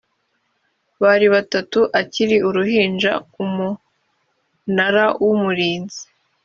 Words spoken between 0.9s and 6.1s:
bari batatu akiri uruhinja umunara w’umurinzi